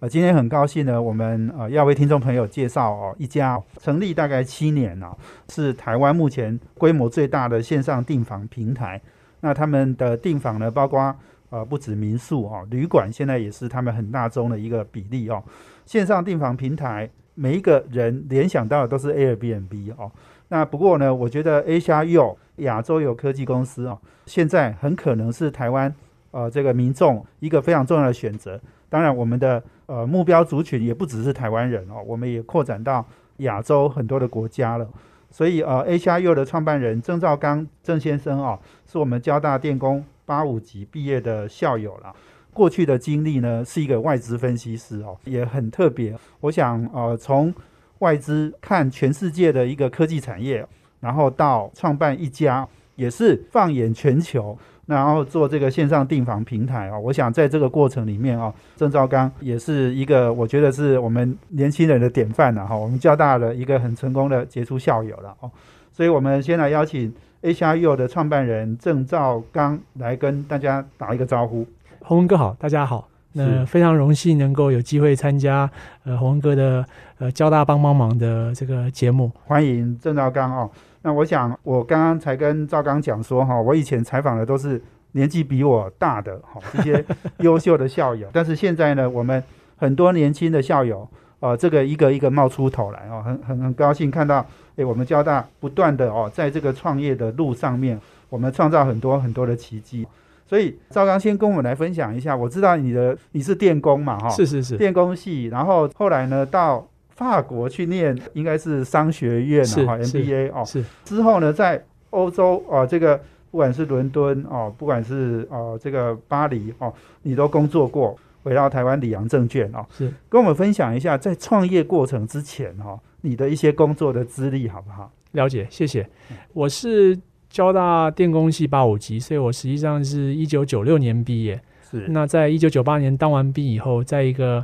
[0.00, 5.16] 呃，今天很高兴呢，我们呃要为听众朋友介绍哦一家成立大概七年了，
[5.48, 9.00] 是台湾目前规模最大的线上订房平台。
[9.40, 11.12] 那他们的订房呢，包括
[11.50, 15.42] 呃不止民宿哦，旅馆现在也是他们很大宗的一个比例哦。
[15.84, 20.12] 线上订房平台，每一个人联想到的都是 Airbnb 哦。
[20.46, 25.92] 那不过呢，我觉得 A 加 U 亚洲有科技公司啊，现在很可能是台湾
[26.30, 28.60] 呃这个民众一个非常重要的选择。
[28.88, 33.04] 当然，我们的呃目标族群也不只是台湾人哦，我们也扩展到
[33.38, 34.88] 亚洲很多的国家了。
[35.30, 38.58] 所以呃，A 加 U 的创办人郑兆刚郑先生哦，
[38.90, 42.14] 是我们交大电工八五级毕业的校友了。
[42.54, 46.16] 过去的经历呢，是一个外资分析师哦，也很特别。
[46.40, 47.54] 我想呃从
[47.98, 50.66] 外资看全世界的一个科技产业，
[51.00, 56.98] 然后到创办一家，也是放眼全球，然后做这个线上订房平台啊。
[56.98, 62.74] 我想在这个过程里面啊，郑兆刚也是一个我觉得是我们年轻人的典范了哈。
[62.74, 65.50] 我们交大的一个很成功的杰出校友了哦。
[65.92, 71.66] 所以我们先来邀请 HRU 的创办人郑兆刚来跟大家打一个招呼。
[72.00, 73.06] 洪文哥好，大家好。
[73.34, 75.70] 那非常荣幸能够有机会参加
[76.04, 76.84] 呃洪文哥的
[77.18, 80.70] 呃交大帮帮忙的这个节目，欢迎郑兆刚哦。
[81.02, 84.82] 那我想我刚刚才跟赵刚讲说哈，我以前采访的都是
[85.12, 87.04] 年纪比我大的哈这些
[87.38, 89.42] 优秀的校友，但是现在呢，我们
[89.76, 91.08] 很多年轻的校友
[91.40, 94.44] 呃，这个一个一个冒出头来哦，很很很高兴看到
[94.76, 100.06] 诶，我们交大不断的哦，在这个创业的路上面，我们创造很多很多的奇迹。
[100.46, 106.84] 所以赵刚先跟我们来分享一下，我知道你的你是电工嘛，哈，是是是，电工系，然后后来呢到
[107.18, 113.20] 法国去念，应该是商学院哈，MBA 哦，是之后呢在欧洲哦，这个
[113.50, 125.10] 不管是伦敦哦，不管是哦这个巴黎哦，你都工作过，回到台湾里昂证券哦，是跟我们分享一下在创业过程之前哈，你的一些工作的资历好不好？
[125.32, 126.08] 了解，谢谢，
[126.52, 127.18] 我是。
[127.50, 131.58] 交大电工系八五级，所以我实际上是一九九六年毕业。
[131.90, 134.62] 是那在一九九八年当完兵以后，在一个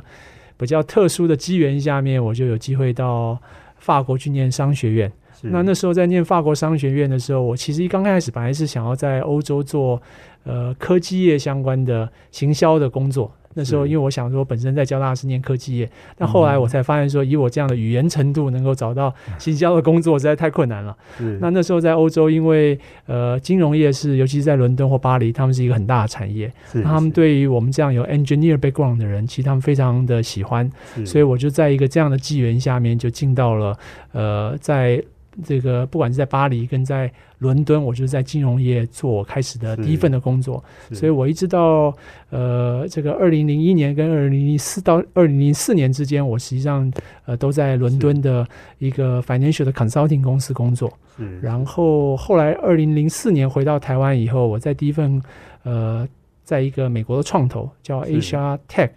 [0.57, 3.37] 比较特殊的机缘下面，我就有机会到
[3.77, 5.11] 法国去念商学院。
[5.41, 10.01] 那那时候在念法国商学院的时候，我其实一刚开始本来是想要在欧洲做
[10.43, 13.31] 呃科技业相关的行销的工作。
[13.55, 20.95] 那时候，因为我想说，本身在交大是念科技业，但后来我才发现说，以我这样的语言程度，能够找到行销的工作实在太困难了。
[21.39, 22.77] 那那时候在欧洲，因为
[23.07, 26.51] 呃金融业是，尤其是在伦敦或巴黎，他们是一个很大的产业，
[26.83, 30.69] 他们对于我们这样有 engineer background 的人，其实他们非常的喜欢。
[31.05, 33.77] 所以我就在一个这样的机缘下面，就进到了
[34.11, 35.01] 呃在。
[35.43, 40.63] 这个不管是在巴黎跟在伦敦，我就是在金融业做我开始的第一份的工作，
[40.93, 41.93] 所以我一直到
[42.29, 46.91] 呃这个二零零一年跟二零零四到二零零四年之间，我实际上
[47.25, 48.47] 呃都在伦敦的
[48.79, 50.91] 一个 financial 的 consulting 公司工作。
[51.41, 55.21] 然后后来二零零四年回到台湾以后，我在第一份
[55.63, 56.07] 呃
[56.45, 58.91] 在一个美国的创投叫 Asia Tech。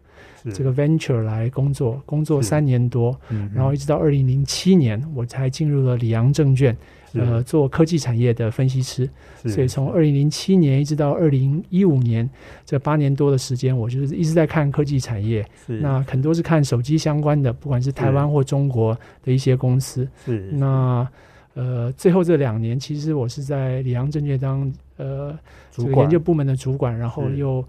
[0.55, 3.15] 这个 venture 来工作，工作三年多，
[3.53, 6.75] 然后一直到二零零七年，我才进入了里昂证券，
[7.13, 9.07] 呃，做科技产业的分析师。
[9.45, 12.29] 所以从二零零七年一直到二零一五年，
[12.65, 15.45] 这八年多的时间，我就是一直在看科技产业。
[15.67, 20.09] 那很多是看手机相关的，不管是台湾或中国的一些公司。
[20.25, 20.39] 是。
[20.53, 21.07] 那
[21.55, 25.39] 呃，最后这两年，其实我是在里昂证券当呃
[25.71, 27.65] 这个研究部门的主管，然后又。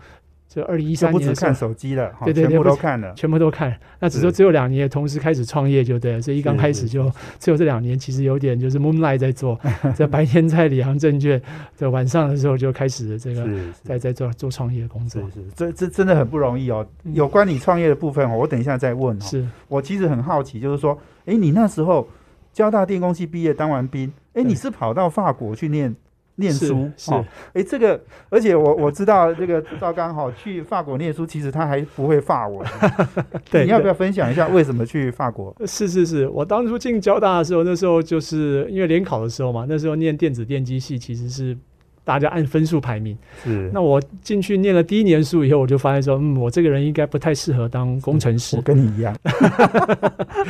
[0.52, 3.80] 这二零一三年，不止看手机了，对对对，全部都看了，全部都看。
[4.00, 9.60] 那只说只有两年，同时开始创业就对了，所以一刚开始就只有这两年，其实有点就是 moonlight 在做，
[9.94, 11.40] 在白天在里行证券，
[11.76, 13.48] 在晚上的时候就开始这个
[13.84, 15.22] 在在做做创业工作。
[15.30, 16.84] 是是，这这真的很不容易哦。
[17.04, 19.22] 有关你创业的部分哦，我等一下再问。
[19.22, 22.10] 是我其实很好奇，就是说，哎，你那时候
[22.52, 25.96] 交大电工系毕业当完兵，哎，你是跑到法国去念？
[26.40, 27.12] 念书是，
[27.54, 28.00] 哎，这个，
[28.30, 32.66] 而且我我知道这个赵刚好去法国念书，其实他还不会法文。
[33.52, 35.56] 对，你要不要分享一下为什么去法国？
[35.66, 41.58] 是是是，我当初进交大的时候，那时候就是因为联考的时候嘛，那时候念电子电机系其实是。
[42.06, 43.16] 大家按分数排名。
[43.44, 43.70] 是。
[43.72, 48.56] 那我进去念了第一年书以后，我就发现说，嗯，我这个人应该不太适合当工程师。
[48.56, 49.16] 我跟你一样。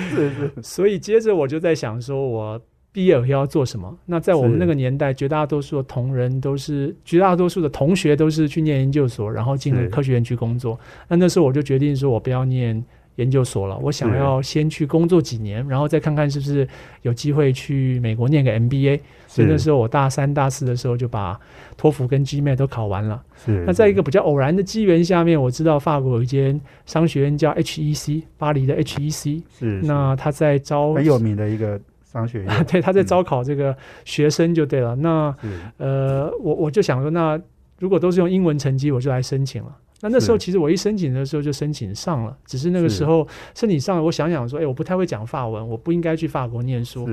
[0.09, 0.51] 是 是。
[0.63, 3.97] 所以接着我就在想说，我毕业以后要做什么？
[4.05, 10.79] 那在我们那个年代，绝大多数的同仁都是，绝大多数的同学都是去念研究所，然后进了科学院去工作。
[11.07, 12.83] 那那时候我就决定说，我不要念。
[13.15, 16.65] 研究所了，我想要先去工作几年，然后再看看是不是
[17.01, 19.01] 有机会去美国念个 MBA。
[19.27, 21.37] 所以那时候我大三、大四的时候就把
[21.75, 23.21] 托福跟 GMAT 都考完了。
[23.45, 23.65] 是。
[23.67, 29.43] 那在一个比较偶然的机缘下面，我知道法国有一间商学院叫 HEC，巴黎的 HEC。
[29.59, 29.81] 是。
[29.83, 31.77] 那他在招很有名的一个
[32.11, 32.47] 商学院。
[32.65, 34.95] 对，他在招考这个学生就对了。
[34.95, 35.35] 那
[35.77, 37.39] 呃，我我就想说，那
[37.79, 39.75] 如果都是用英文成绩，我就来申请了。
[40.01, 47.07] 那那时候其实我一申请的时候就申请上了，只是那个时候申请上了，我想想说，哎，我不太会讲法文，我不应该去法国念书。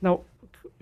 [0.00, 0.18] 那。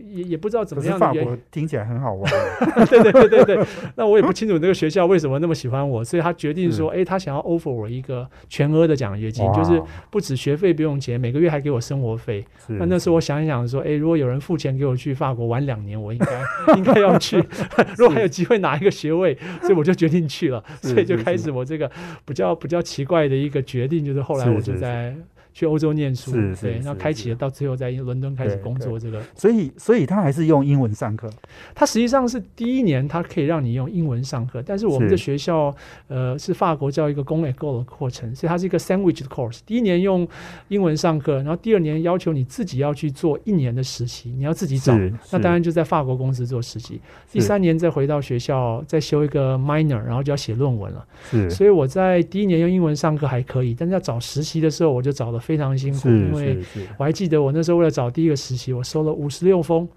[0.09, 0.99] 也也不知道怎么样。
[0.99, 2.33] 法国听起来很好玩。
[2.89, 3.67] 对对对对对。
[3.97, 12.45] 那我也不清楚那个学校为什么那么喜欢我，所以他决定说，哎，他想要 offer 我一个全额的奖学金，就是不止学费不用钱，每个月还给我生活费。
[12.69, 17.43] 那那时候我想一想说，哎，如果有人付钱给我去法国玩两年，我应该应该要去。
[17.97, 20.63] 如果还有机会拿一个学位，所以我就决定去了。
[20.83, 21.91] 所以就开始我这个
[22.25, 25.15] 比较比较奇怪的一个决定，就是后来我就在。
[25.53, 31.29] 去欧洲念书，对，然后开启了到最后在伦敦开始工作这个，所以所以他还是用英文上课。
[31.75, 35.75] 他实际上是第一年，他可以让你用英文上课，但是我们的学校
[36.07, 39.59] 呃是法国叫一个公 e go 的课程，所以它是一个 sandwich 的 course。
[39.67, 40.27] 第一年用
[40.69, 44.97] 英文上课，然后第二年要求你自己要去做一年的实习，你要自己找，
[45.33, 47.01] 那当然就在法国公司做实习。
[47.33, 51.05] 第三年再回到学校再修一个 minor，然后就要写论文了。
[51.31, 55.40] 是，所以我在第一年用英文上课还可以，但是要找实习的时候，我就找了。
[55.41, 56.59] 非常辛苦，因为
[56.99, 59.89] 我还记得我那时候为了找第一个实习，我收了五十六封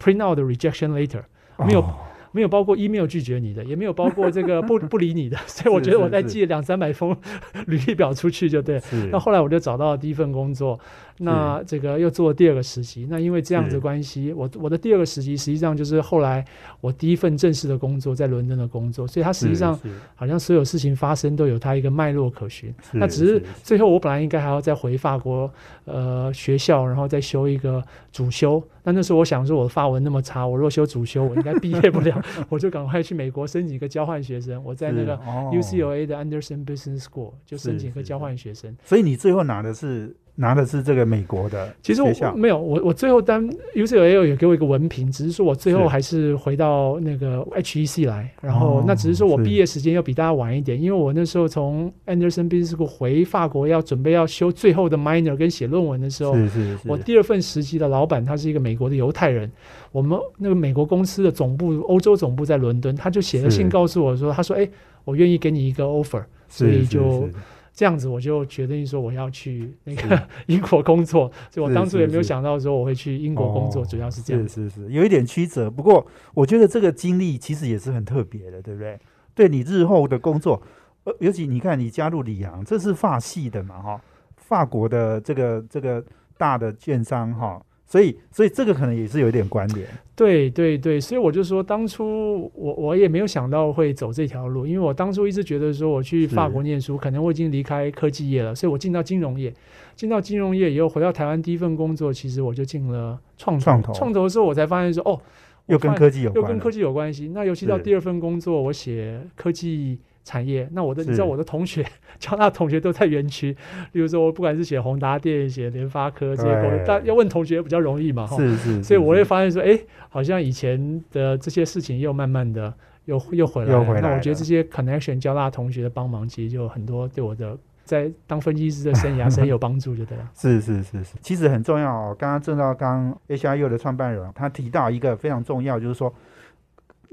[0.00, 1.22] print out 的 rejection letter，
[1.66, 1.84] 没有
[2.30, 7.14] 没有包括 email 拒绝你的，也没有包括这个 不不理你的，所以我觉得我再寄两三百封
[7.66, 8.80] 履历表出去就对。
[9.10, 10.78] 那后来我就找到了第一份工作。
[11.22, 16.44] 那这个又做了第二个实习，那因为这样子关系，我我的第二个实习实际上就是后来
[16.80, 19.78] 我第一份正式的工作在伦敦的工作，所以它实际上
[20.14, 22.74] 好像所有事情发生都有它一个脉络可循。
[22.92, 25.50] 那只是最后我本来应该还要再回法国
[25.84, 28.62] 呃学校，然后再修一个主修。
[28.84, 32.20] 那那时候我想说我的法文那么差，我若修主修我应该毕业不了，
[32.50, 34.60] 我就赶快去美国申请一个交换学生。
[34.64, 35.16] 我在那个
[35.52, 38.76] UCLA 的 Anderson Business School 就申请一个交换学生。
[38.84, 40.16] 所以你最后拿的是？
[40.34, 59.50] 拿的是这个美国的，其实我没有，我我最后当 UCLA 也给我一个文凭，只是说我最后还是回到那个 HEC 来，然后那只是说我毕业时间要比大家晚一点，因为我那时候从 Anderson Business School 回法国要准备要修最后的 minor 跟写论文的时候，是是是，我第二份实习的老板他是一个美国的犹太人，
[59.92, 64.66] 我们那个美国公司的总部欧洲总部在伦敦，他就写了信告诉我说，他说哎，
[65.04, 67.28] 我愿意给你一个 offer，所以就。
[67.74, 74.48] 这样子我就决定说我要去那个 英国工作，所以我当初也没有想到说我会去英国工作，主要是这样。
[74.48, 75.70] 是是是，有一点曲折。
[75.70, 78.98] 不过我觉得这个经历其实也是很特别的，对不对？
[79.34, 80.62] 对你日后的工作，
[81.04, 84.00] 呃，尤其你看你加入里昂，这是法系的嘛，哈，
[84.36, 86.04] 法国的这个这个
[86.36, 87.60] 大的券商，哈。
[87.92, 89.86] 所以，所以这个可能也是有一点关联。
[90.16, 99.52] 对对对，所以我就说，当初我我也没有想到会走这条路，因为我当初一直觉得说，我去法国念书，可能我已经离开科技业了，所以我进到金融业，
[99.94, 103.92] 进到金融业以后，回到台湾第一份工作，其实我就进了创投。
[103.92, 105.20] 创投的时候，我才发现说，哦，
[105.66, 107.28] 又跟科技有又跟科技有关系。
[107.34, 109.98] 那尤其到第二份工作，我写科技。
[110.24, 111.84] 产业，那我的你知道我的同学，
[112.18, 113.56] 交大同学都在园区，
[113.92, 122.72] 例如说我不管是写宏达电、写联发科这些，但要问同学比较容易嘛，是是，所以我会发现说，哎，好像以前的这些事情又慢慢的
[123.06, 130.30] 又又回来，那我觉得这些 connection 交大同学的帮忙，其实就很多对我的在当分析师的生涯是很有帮助，就对了。
[130.36, 132.16] 是是是是，其实很重要哦。
[132.16, 136.14] 刚刚郑道刚 HRU 的创办人他提到一个非常重要，就是说。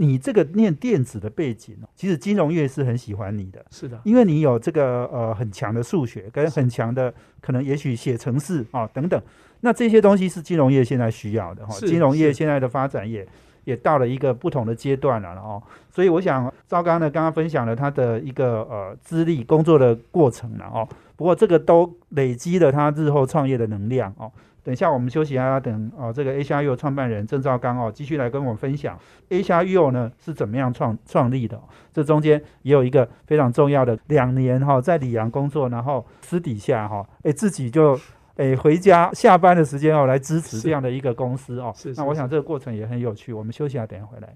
[0.01, 9.21] 你这个念电子的背景其实金融业是很喜欢你的，是的，因为你有这个呃很强的数学跟很强的可能，也许写程式啊等等，
[9.59, 11.75] 那这些东西是金融业现在需要的哈。
[11.85, 13.27] 金融业现在的发展也
[13.65, 20.87] 也到了一个不同的阶段了哦，所以我想赵刚呢刚刚分享了他的一个呃资历工作的过程了哦，
[21.17, 24.31] 不过这个都累积了他日后创业的能量哦。
[24.63, 28.99] 等一下，我们休息一下，等哦，这个 A 加 U 创办人郑兆刚哦，继续来跟我们分享
[29.29, 31.59] A R U 呢是怎么样创创立的。
[31.93, 37.99] 这中间也有一个非常重要的两年哈，在里昂工作，然后私底下哈，哎自己就
[38.35, 41.73] 哎回家下班的时间哦来支持这样的一个公司哦。
[41.75, 41.93] 是。
[41.95, 43.33] 那我想这个过程也很有趣。
[43.33, 44.35] 我们休息一下，等一下回来。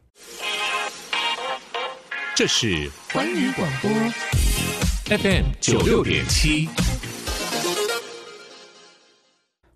[2.35, 3.91] 这是环宇广播
[5.17, 6.67] FM 九六点七。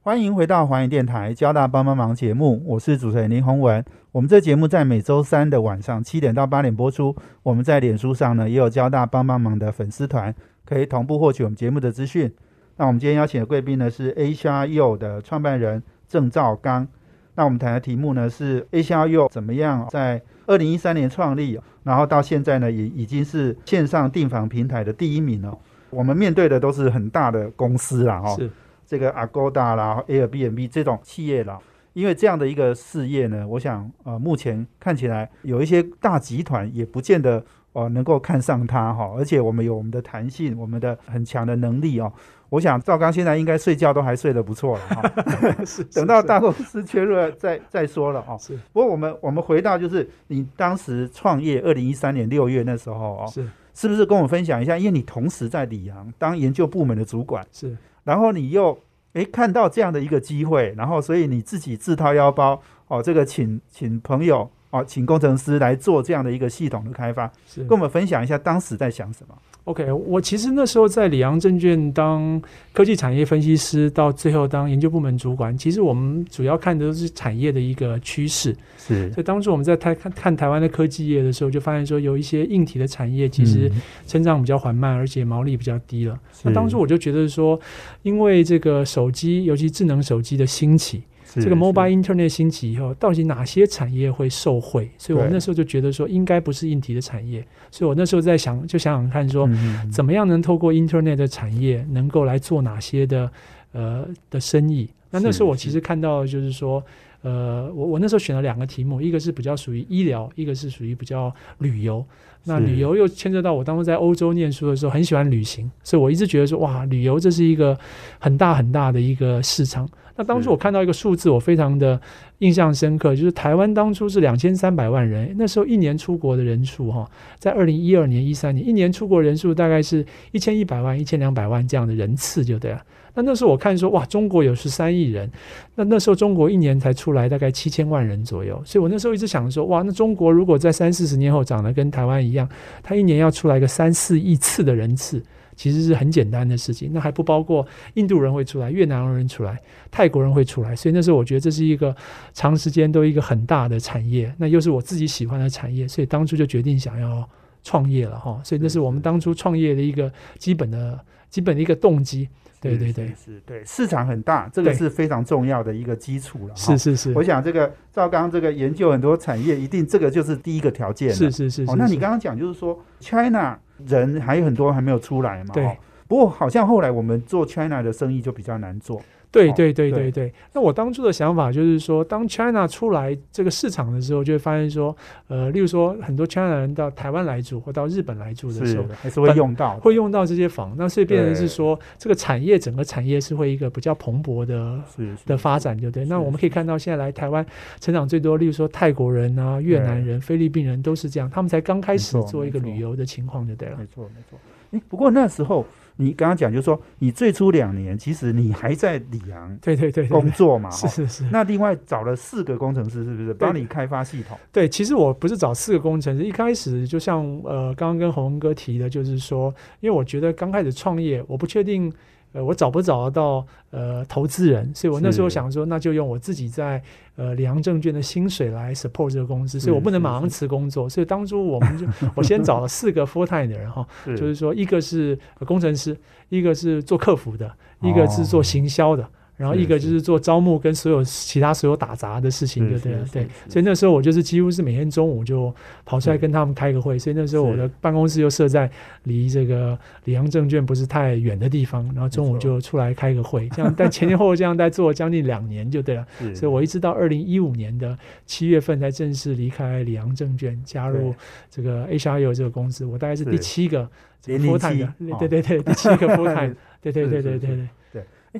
[0.07, 3.83] 欢迎回到环宇电台交大帮帮忙节目，我是主持人林宏文。
[4.13, 7.13] 我们这节目在每周三的晚上七点到八点播出。
[7.43, 10.33] 我们在脸书上呢也有交大帮帮忙的粉丝团，
[10.63, 12.33] 可以同步获取我们节目的资讯。
[12.77, 16.87] 那我们今天邀请的贵宾呢是 A 虾 U 的创办人郑兆刚。
[17.35, 25.57] 那我们谈的题目呢是 A 虾 U 怎么样在二零一三年创立，然后到现在呢也已经是线上订房平台的第一名了。
[25.89, 28.49] 我们面对的都是很大的公司啦，哦，是
[28.87, 31.59] 这个 Agoda 啦、Airbnb 这种企业啦。
[31.93, 42.13] 因为这样的一个事业呢，我想呃，目前看起来有一些大集团也不见得哦能够看上它哈，而且我们有我们的弹性，我们的很强的能力哦。
[42.49, 45.11] 我想赵刚现在应该睡觉都还睡得不错了哈。
[45.91, 48.39] 等到大公司缺了再再说了哦。
[48.71, 54.77] 不过我们我们回到就是你当时创业二零一三年六月那时候哦，是是不是跟我们分享一下？
[54.77, 57.75] 因为你同时在里昂当研究部门的主管，是，
[58.07, 58.79] 然后你又。
[59.13, 64.47] 诶，看到这样的一个机会，然后所以你自己自掏腰包哦，这个请请朋友
[64.79, 69.35] 哦，请工程师来做这样的一个系统的开发，是跟我们分享一下当时在想什么。
[69.65, 72.41] OK，我其实那时候在里昂证券当
[72.71, 75.57] 科技产业分析师，到最后当研究部门主管。
[75.57, 78.55] 其实我们主要看的都是产业的一个趋势。
[78.77, 83.69] 是，所以当初我们在台看看台湾的科技业的时候，就发现说有一些硬体的产业其实
[84.05, 86.17] 成长比较缓慢，而且毛利比较低了。
[86.43, 87.59] 那当初我就觉得说，
[88.03, 91.03] 因为这个手机，尤其智能手机的兴起。
[91.35, 94.89] 这个 mobile internet 兴起以后，到底哪些产业会受惠？
[94.97, 97.45] 所以我那时候就觉得说，应该不是硬体的产业。
[97.69, 99.47] 所以我那时候在想，就想想看，说
[99.91, 103.31] 怎么样能透过 internet 的产业，能够来做哪些的
[103.73, 104.89] 呃的生意？
[105.09, 106.83] 那那时候我其实看到就是说，
[107.21, 112.05] 呃，我我那时候选了两个题目，一个是比较属于医疗，一个是属于比较旅游。
[112.43, 117.77] 那旅游又牵涉到我当初在欧洲念书的时候，很喜欢旅行，所以我一直觉得说，哇，旅游这是一个
[118.19, 119.89] 很大很大的一个市场。
[120.15, 121.99] 那当初我看到一个数字，我非常的
[122.39, 132.81] 印象深刻，就是台湾当初是两千三百万人，那时候一年出国的人数哈，在二零一二年、一三年，一年出国人数大概是一千一百万、一千两百万这样的人次就对了。
[133.17, 135.27] 那那时候我看说，哇，中国有十三亿人，
[135.73, 142.47] 那那时候中国一年才出来大概七千万人左右，所以我那时候一直想说，哇，那中国如果在三四十年后长得跟台湾一样，
[142.83, 145.19] 它一年要出来个三四亿次的人次。
[145.55, 149.59] 其实是很简单的事情，那还不包括印度人会出来、越南人出来、
[149.89, 151.95] 泰国人会出来，所以那时候我觉得这是一个
[152.31, 157.27] 长时间都一个很大的产业，那又是我自己喜欢的产业，所以当初就决定想要
[157.63, 158.39] 创业了哈。
[158.43, 162.29] 所以那是我们当初创业的一个基本的基本的一个动机。
[162.59, 166.55] 对对对，是对市场很大，这个是非常重要的一个基础了。
[166.55, 171.13] 是是是，我想这个赵刚这个研究很多产业，一定这个就是第一个条件。
[171.13, 173.57] 是是是，哦，那你刚刚讲就是说 China。
[173.85, 175.53] 人还有很多还没有出来嘛？
[175.53, 175.77] 对。
[176.07, 178.99] 不过好像后来我们做 China 的生意就比较难做。
[179.31, 180.33] 对对对对对。
[180.53, 184.95] 那我当初的想法就是说，当 China 出来这个市场的时候，就会发现说，
[185.27, 190.73] 呃，例如说很多 China 人到台湾来住或到日本来住的时候，还是会用到，会用到这些房。
[190.77, 194.81] 那所以变成是说，这个产业整个产业是会一个比较蓬勃的
[195.25, 196.05] 的发展，对不对？
[196.05, 197.45] 那我们可以看到现在来台湾
[197.79, 203.77] 成长最多，例如说泰国人啊、越南人、菲律宾人都是这样，他们才刚开始做一个旅游的情况，就对了。
[203.77, 204.39] 没错没错。
[204.71, 205.65] 哎，不过那时候
[205.97, 211.23] 你刚刚讲，就是说你最初两年，其实你还在里昂，对对对，工作嘛，是是是。
[211.31, 214.37] 那另外找了四个工程师，是不是帮你开发系统？
[214.51, 221.91] 对，其实我不是找四个工程师，一开始就像呃，刚刚跟洪文哥提的，就是说，因为我觉得刚开始创业，我不确定。
[222.37, 226.79] 呃，我找不找得到呃投资人，所以我那时候想说，那就用我自己在
[227.15, 233.83] 呃里昂证券的薪水来 support 这个公司，所以我不能马上辞工作，所以当初我们就我先找了四个 full time 的人哈，
[234.15, 235.17] 就是说一个是
[235.47, 235.97] 工程师，
[236.29, 237.51] 一个是做客服的，
[237.81, 239.09] 一个是做行销的。
[239.37, 243.27] 然后一个就是做招募跟所有其他所有打杂的事情，就对了对。
[243.47, 245.53] 所以那时候我就是几乎是每天中午就
[245.85, 246.97] 跑出来跟他们开个会。
[246.97, 248.69] 所以那时候我的办公室又设在
[249.03, 253.47] 离这个里昂证券不是太远的地方，然后中午就出来开个会。
[253.55, 256.07] 这样，但前前后后这样在做将近两年就对了。
[256.33, 261.13] 所以我一直到二零一五年的七月份才正式离开里昂证券，加入
[261.51, 262.83] 这个 HRU 这个公司。
[262.85, 263.87] 我大概是第七个
[264.25, 267.67] full time，对对对，第七个 full time，对对对对对对。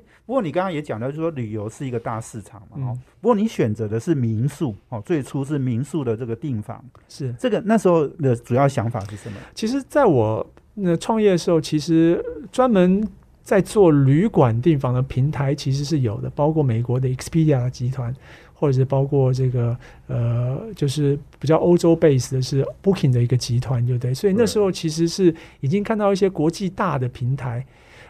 [0.26, 2.98] 不过你刚刚也讲到，就是说旅游是一个大市场嘛，哦。
[3.22, 9.38] 不过你选择的是民宿，哦，最初是民宿的这个订房，是这个那时候的主要想法是什么？
[9.56, 13.08] 其实，在我那创业的时候，其实专门。
[13.48, 18.14] 在做旅馆订房的平台其实是有的，包括美国的 Expedia 集团，
[18.54, 19.74] 或者是包括这个
[20.08, 24.14] 呃，就是比较欧洲 base 的是 Booking 的一个集团，对不对？
[24.14, 27.66] 所以那时候其实是已经看到一些国际大的平台。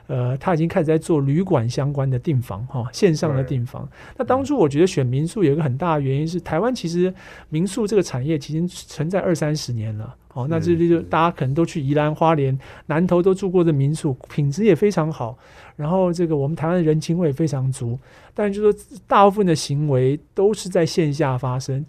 [0.08, 3.88] 呃，他已经开始在做旅馆相关的订房，哈，线上的订房。
[4.18, 7.14] 那当初我觉得选民宿有一个很大的原因是，台湾其实
[7.50, 15.38] 民宿这个产业其实存在二三十年了，哦，那这里就大家可能都去宜兰花莲南投都住过的民宿，品质也非常好，
[15.76, 18.00] 然后这个我们台湾的人情味非常足，
[18.34, 21.86] 但就说大部分的行为都是在线下发生。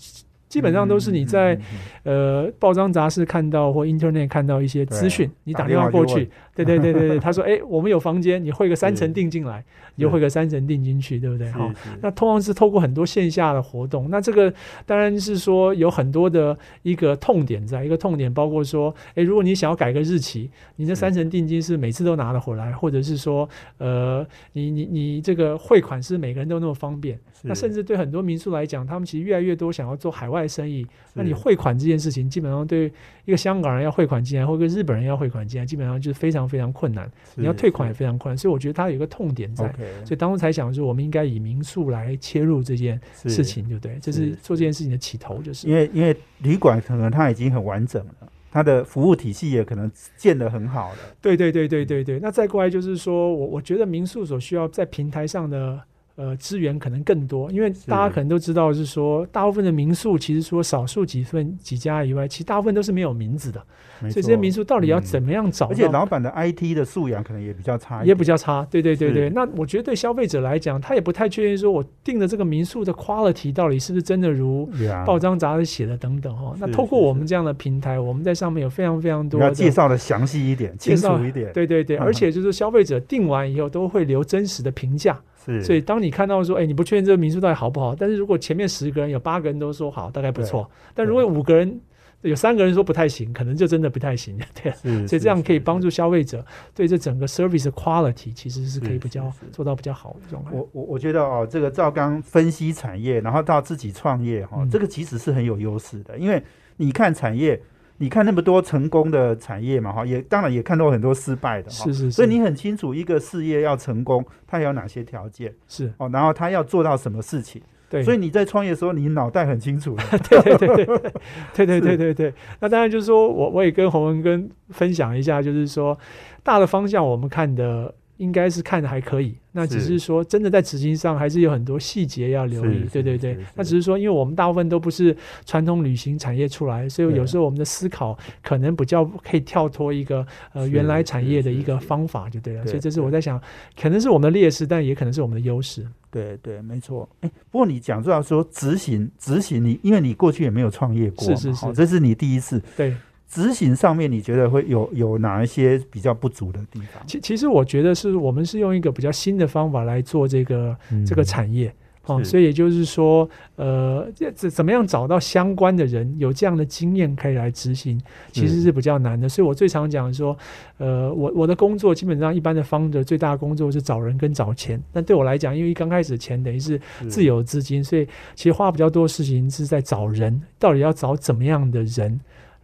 [0.49, 1.61] 基本上都是你在
[2.05, 6.31] 呃报章杂志看到或 Internet 看到一些资讯，你打电话过去，
[6.65, 11.50] 对对对对对，他说哎，我们有房间，你汇个三成定进来，你就汇个三成定进去，对不对？
[11.53, 14.53] 哈，那通常是透过很多线下的活动，那这个
[14.85, 23.49] 当然是说有很多的一个痛点在，一个痛点包括说，哎，如果你想要改个日期，你这三成定金是每次都拿得回来，或者是说，
[23.79, 27.19] 呃，你你你这个汇款是每个人都那么方便。
[27.43, 30.85] 那甚至对很多民宿来讲，他们其实越来越多想要做海外生意。
[31.15, 32.93] 那你汇款这件事情，基本上对
[33.28, 37.06] 一个香港人要汇款进来，或一个日本人要汇款进来，基本上就是非常非常困难。
[37.35, 38.38] 你要退款也非常困难。
[38.38, 39.70] 所以我觉得它有一个痛点在，
[40.02, 43.99] 所以当初才想说，我们应该以民宿来切入这件事情，对不对？
[44.00, 50.99] 这是做这件事情的起头，就是因为因为旅馆可能它已经很完整了，它的服务体系也可能建得很好了。
[51.20, 52.18] 对对对对对对。
[52.20, 55.78] 那再过来就是说我我觉得民宿所需要在平台上的。
[56.19, 63.63] 呃，资源可能更多，因为大家可能都知道，是说大部分的民宿，其实说少数几份几家以外，其实大部分都是没有名字的。
[64.01, 65.69] 所以这些民宿到底要怎么样找？
[65.69, 68.67] 而且老板的 IT 的素养可能也比较差，也比较差。
[68.69, 74.69] 对对对对，那我觉得对消费者来讲，他也不太确定说我订的这个民宿的 quality 到底是不是真的如
[75.07, 76.53] 报章杂志写的等等哈。
[76.59, 81.53] 那透过我们这样的平台，我们在上面有非常非常多的介绍的详细一点，清楚一点。
[81.53, 85.17] 对对对，而且就是消费者订完以后都会留真实的评价。
[85.62, 90.71] 所以，当你看到说，哎，你不确定这个民宿到底好不好，但是如果前面十个人有八个人都说好，大概不错。
[90.95, 91.81] 但如果五个人
[92.21, 94.38] 有三个人说不太行，可能就真的不太行。
[94.62, 94.73] 对，
[95.07, 100.50] 所以这样可以帮助消费者对这整个 service quality 其实是可以比较做到比较好的状态。
[100.52, 106.43] 我我我觉得哦，这个赵刚分析产业，然后到自己创业哈，这个其实是很有优势的，因为
[106.76, 107.61] 你看产业。
[107.99, 115.93] 你看那么多成功的产业嘛，哈，也当然也看到很多失败的，是是，所以你很清楚一个事业要成功，它有哪些条件，是。
[115.99, 119.97] 哦，然后它要做到什么事情，对，所以你在创业的时候，你脑袋很清楚，
[120.30, 122.34] 对对对对对对对 对对。
[122.61, 125.99] 那当然就是说我我也跟洪文跟分享一下，就是说
[126.43, 127.95] 大的方向我们看的。
[128.19, 133.39] 应该是看的还可以，那只是说真的在执行上还是有很多细节要留意，对对对。
[133.54, 142.67] 那只是说，因为我们大部分都不是传统旅行产业出来，所以有时候我们的思考可能比较可以跳脱一个呃原来产业的一个方法就对了。
[142.67, 143.41] 所以这是我在想，
[143.81, 145.87] 可能是我们的劣势，但也可能是我们的优势。
[146.11, 147.09] 对对，没错。
[147.21, 152.61] 哎，不过你讲出来说执行执行，你因为你过去也没有创业过，是是是，这是你第一次。
[152.76, 152.97] 对。
[153.28, 157.02] 执行上面，你觉得会有有哪一些比较不足的地方？
[157.06, 160.75] 其其实我觉得是我们是用一个比较新的方法来做这个
[161.06, 161.71] 这个产业
[162.06, 168.00] 哦，所以也就是说，呃，怎怎么样找到相关的人有这样的经验可以来执行，
[168.32, 169.28] 其实是比较难的。
[169.28, 170.34] 所以我最常讲说，
[170.78, 182.19] 呃，我我的工作基本上一般的方的最大的工作是找人跟找钱，但对我来讲，因为刚开始钱等于是自有资金，所以其实花比较多事情是在找人，到底要找怎么样的人。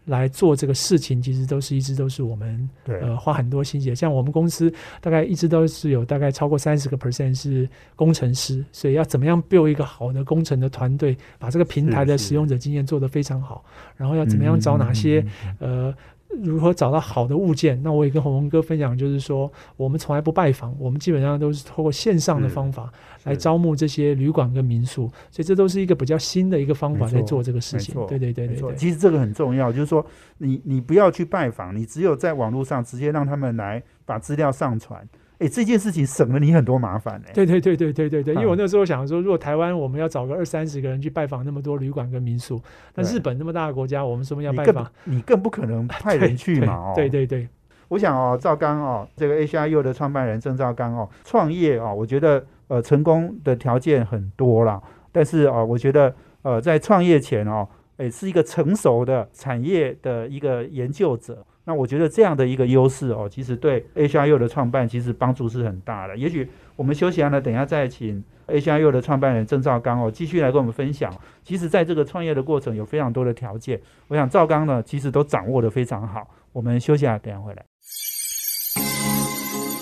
[0.07, 3.95] 来做这个事情，其实都是一直都是我们呃花很多心血。
[3.95, 13.64] 像我们公司大概一直都是有大概超过三十个 percent 是工程师，所以要怎么样 build 一个好的工程的团队，把这个平台的使用者经验做得非常好，
[13.97, 15.25] 然后要怎么样找哪些
[15.59, 15.95] 呃。
[16.42, 17.81] 如何找到好的物件？
[17.83, 22.92] 那我也跟洪文哥分享，就是说我们从来不拜访，我们基本上都是通过线上的方法
[23.25, 27.94] 来招募这些旅馆跟民宿，所以这都是一个比较新的一个方法在做这个事情。
[28.07, 30.05] 对对对对对，其实这个很重要，就是说
[30.38, 35.07] 你你不要去拜访，你只有在网络上直接让他们来把资料上传。
[35.44, 37.33] 哎，这件事情省了你很多麻烦哎。
[37.35, 42.59] 对对对对对对对，因为我那时候想说，如果台湾我们要找个二三十个人去拜访那么多旅馆跟民宿，
[42.94, 44.90] 那日本那么大的国家，我们什么要拜访？
[45.04, 46.74] 你更不可能派 人去嘛。
[46.74, 47.46] 哦，对对对，
[47.88, 61.44] 我想哦，赵刚哦，这个 H R U 的创办人郑赵刚哦，创业哦，我觉得呃成功的条件很多了，但是哦，我觉得呃在创业前哦，哎是一个成熟的产业的一个研究者。
[61.66, 66.16] 那我觉得这样的一个优势哦，其实对 H R U 的创办其实帮助是很大的。
[66.16, 71.11] 也许我们休息完了，等一下再请 H R U 的创办人郑兆刚哦，继续来跟我们分享。
[71.42, 76.29] 其实，在这个创业的过程有非常多的条件，我想赵刚呢，其实都掌握的非常好。
[76.53, 77.64] 我们休息下，等下回来。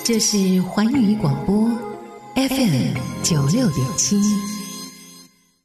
[0.04, 1.68] 这是环宇广播
[2.36, 4.16] FM 九六点七。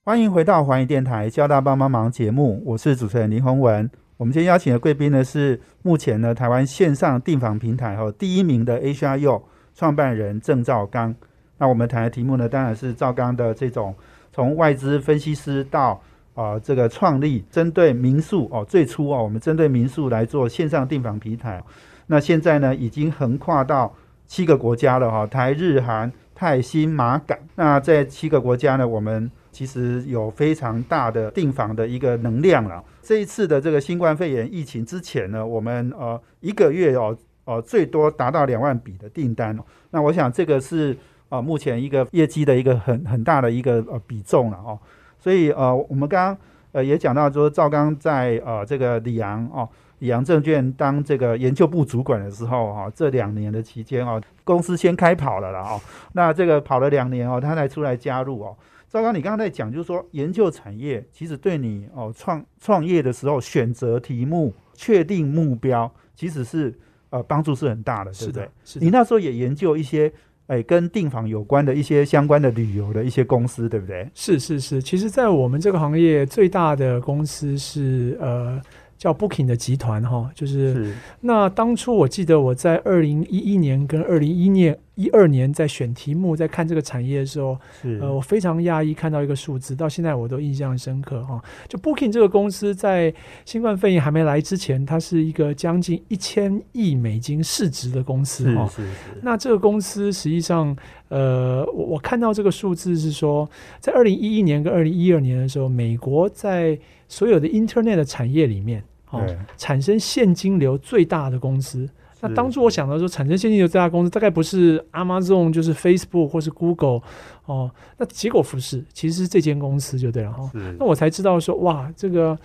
[0.04, 3.90] 欢迎回到环宇电台交大帮帮忙节目，我是主持人林宏文。
[4.18, 9.44] 我们今天邀请的贵宾呢是目前呢台湾线上订房平台哈第一名的 HRU
[9.76, 11.14] 创办人郑兆刚。
[11.60, 13.94] 那我们谈的题目呢，当然是赵刚的这种
[14.32, 16.02] 从外资分析师到
[16.34, 21.64] 啊这个创立针对民宿哦，最初哦我们针对民宿来做线上订房平台，
[22.08, 27.38] 那现在呢已经横跨到七个国家了哈，台日韩泰新马港。
[27.54, 32.84] 那在七个国家呢，我们其实有非常大的订房的一个能量了。
[33.02, 39.58] 这一次的这个新冠肺炎疫情之前呢，我们呃一个月哦哦最多达到两万笔的订单。
[39.90, 40.96] 那我想这个是。
[41.30, 44.80] 啊，目前一个业绩的一个很很大的一个呃比重了哦，
[45.20, 46.38] 所以呃，我们刚刚
[46.72, 49.68] 呃也讲到说，赵刚在呃这个里昂哦，
[50.00, 55.78] 里昂证券当这个研究部主管的时候哈，这两年的期间哦，公司先开跑了了哦，
[56.14, 58.56] 那这个跑了两年哦，他才出来加入哦。
[58.90, 66.74] 赵刚，你刚刚在讲就是说，研究产业其实对你哦创创业的时候选择题目、确定目标，其实是
[67.10, 68.50] 呃帮助是很大的，对不对？
[68.64, 70.12] 是你那时候也研究一些。
[70.48, 74.10] 哎，跟订房有关的一些相关的旅游的一些公司，对不对？
[74.14, 78.62] 是是是，其实，在我们这个行业最大的公司是呃。
[78.98, 87.56] 叫 Booking 的集团哈，就是那当初我记得我在二零一一年跟二零一年一二年在选题目，在看这个产业的时候，
[88.02, 91.40] 呃，我非常讶异看到一个数字，到现在我都印象深刻哈。
[91.68, 93.14] 就 Booking 这个公司在
[93.46, 98.68] 新冠肺炎还没来之前，它是一个将近一千亿美金市值的公司哈。
[98.68, 98.96] 是是是。
[99.22, 100.76] 那这个公司实际上，
[101.10, 103.48] 呃，我我看到这个数字是说，
[103.80, 109.26] 在二零一一年跟二零一二年的时候，美国在所有的 Internet 的产业里面，哦，
[109.58, 111.90] 产生现金流最大的公司。
[112.22, 117.02] 那当初我想到说，产生现金流最大公司大概不是 Amazon，就是 Facebook 或是 Google，
[117.46, 120.52] 哦，那结果不是，其实是这间公司就对了哈。
[120.80, 122.38] 那我才知道说，哇，这个。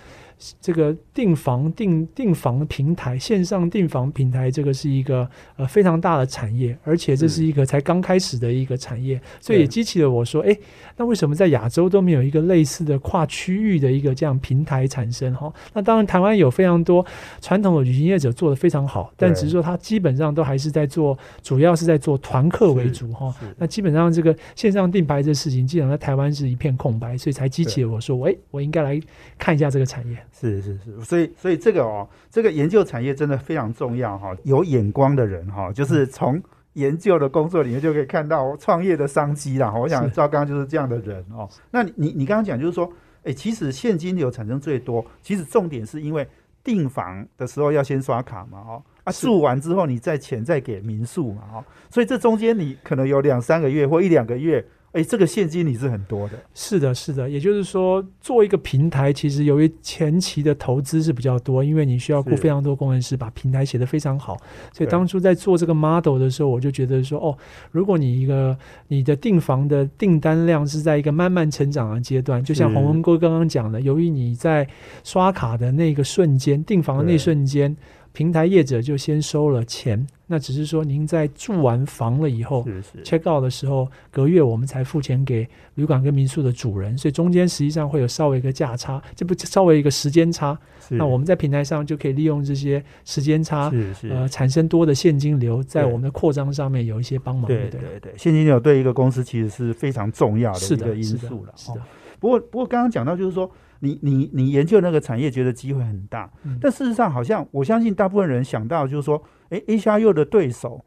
[0.60, 10.56] 这个订房订订房平台线上订房平台，这个是一个呃非常大的产业，而且这是一个才刚开始的一个产业，所以也激起了我说，哎，
[10.96, 15.32] 那为什么在亚洲都没有一个类似的跨区域的一个这样平台产生？
[15.34, 17.04] 哈，那当然台湾有非常多
[17.40, 23.34] 传统的旅行业者做的非常好，但只是说他基本上都还是在做，主要是在做团客为主哈。
[23.58, 29.00] 那基本上这个线上订牌这事情，基本上在台湾是一片空白，所以才激起了我说，哎，我应该来
[29.38, 30.16] 看一下这个产业。
[30.50, 34.36] 是是是，所以所以这个哦，这个研究产业真的非常重要哈。
[34.42, 39.72] 有眼光的人哈，就是从研究的工作里面就可以看到创业的商机啦。
[39.72, 41.48] 我想赵刚就是这样的人哦。
[41.70, 46.26] 那你你刚刚讲就是说，哎，其实现金流产生最多，其实重点是因为
[46.64, 54.64] 订房的时候要先刷卡嘛，哦啊，住完之后你再钱再给民宿嘛，哦，所以这中间你可能有两三个月或一两个月。
[54.92, 57.28] 哎，这个现金你是很多的，是的，是的。
[57.28, 64.36] 也就是说，做一个平台，其实由于前期的投资是比较多，因为你需要雇非常多工程师把平台写得非常好。
[64.70, 67.36] 所以当初在做这个 model 的时候，我就觉得说，哦，
[67.70, 68.54] 如果你一个
[68.88, 74.68] 你的订房的订单量是在一个慢慢成长的阶段，就像洪文哥刚刚讲的，由于你在
[75.02, 77.74] 刷卡的那个瞬间，订房的那瞬间。
[78.14, 82.66] 平台业者就先收了钱，那只是说您在住完房了以后
[83.04, 90.58] ，check out 的时候，隔月我们才付钱给旅馆跟民宿的主人，所以中间实际上会有稍微一个价差，这不稍微一个时间差。
[90.88, 93.70] 那我们在平台上就可以利用这些时间差，
[94.08, 97.44] 呃，产生多的现金流，在我们的扩张上面有一些帮忙。
[97.44, 101.52] 对对对，现金流对一个公司其实是非常重要的一个因素了。
[101.56, 101.82] 是的，
[102.18, 103.50] 不过不过刚刚讲到就是说。
[103.84, 109.20] 你你你研究那个产业，觉得机会很大，但事实上好像我相信大部分人想到就是说，
[109.52, 110.82] 哎，H R U 的对手，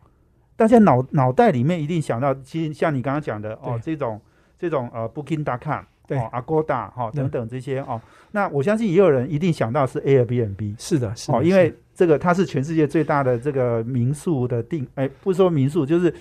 [0.55, 4.19] 大家脑脑袋里面一定想到，其实像你刚刚讲的哦，这种
[4.57, 8.01] 这种呃，Booking.com，对，Agoda 哈等等这些哦，
[8.31, 16.13] 那我相信也有人一定想到是 Airbnb，是的，是哦，因为这个它是全世界最大的这个民宿的定，哎，不说民宿就是。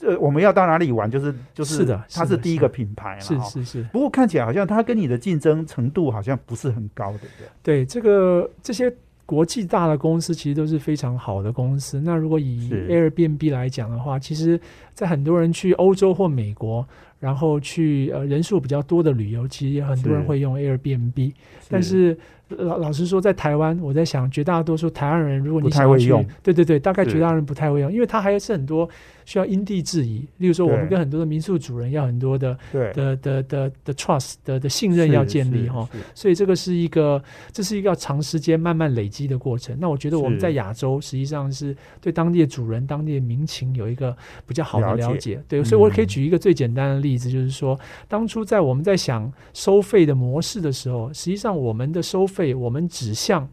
[0.00, 1.10] 这我们要到哪里玩？
[1.10, 3.82] 就是就是，是的，它是第一个品牌是是是。
[3.92, 8.94] 不过看起来好像它跟你的竞争程度好像不是很高对不，对对，这个这些
[9.28, 12.00] 国际大的公司其实都是非常好的公司。
[12.00, 14.58] 那如果以 Airbnb 来讲的话，其实，
[14.94, 16.82] 在很多人去欧洲或美国，
[17.20, 21.34] 然后去呃人数比较多的旅游，其实也很多人会用 Airbnb，
[21.68, 22.16] 但是
[22.48, 28.88] 老老实说，在台湾，我在想，绝大多数台湾人，如果你不太想要去会用，对对对，大概绝大多数人不太会用，因为它还是很多
[29.24, 30.26] 需要因地制宜。
[30.38, 32.92] 例如说，我们跟很多的民宿主人要很多的对。
[32.94, 39.76] 的的的的 trust 的的信任要建立哈，，所以这个是一个这是一个要长时间慢慢累积的过程。
[39.78, 45.06] 那我觉得我们在亚洲实际上是对当地的主人、当地的民情有一个比较好的了解。
[45.06, 45.42] 了解。
[45.46, 53.48] 对，所以我可以嗯举一个最简单的例子，就是说，当初在我们在想收费的模式的时候，实际上我们的收费，我们只向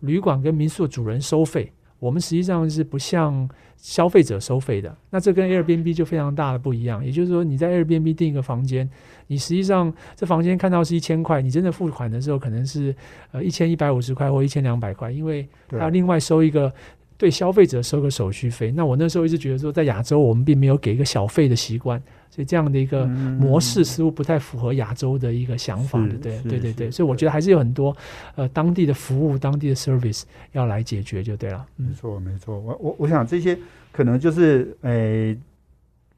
[0.00, 4.96] 旅馆跟民宿主人收费，我们实际上是不向消费者收费的。
[5.10, 7.04] 那这跟 Airbnb 就非常大的不一样。
[7.04, 8.88] 也就是说，你在 Airbnb 订一个房间，
[9.26, 12.94] 你实际上这房间看到是一千块，你真的付款的时候可能是
[13.32, 16.72] 呃一千一百五十块或一千两百块，因为要另外收一个。
[17.16, 22.02] 对消费者收个手续费，那我那时候一直觉得说，在亚洲我们并没有给一个小费的习惯，
[22.34, 23.34] 所以这样的一个嗯。
[23.44, 26.50] 模式似乎不太符合亚洲的一个想法，的对对？
[26.52, 27.94] 对对对，所以我觉得还是有很多
[28.36, 31.64] 呃当地的服务、当地的 service 要来解决就对了。
[31.76, 33.56] 没嗯，错没错，我我我想这些
[33.92, 35.36] 可能就是诶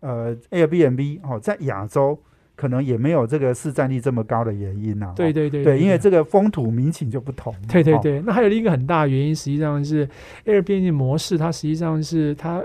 [0.00, 2.18] 呃 Airbnb 哦，在亚洲
[2.54, 5.12] 可能也没有这个市占率这么高的原因呐、哦。
[5.16, 7.52] 对对对对，因为这个风土民情就不同。
[7.52, 10.08] 哦对对对，那还有另一个很大的原因，实际上是
[10.44, 12.64] Airbnb 模式，它实际上是它